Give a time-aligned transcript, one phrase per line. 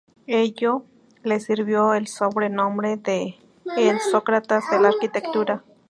[0.25, 0.83] Ello
[1.23, 3.35] le sirvió el sobrenombre de
[3.77, 5.63] "el Sócrates de la Arquitectura.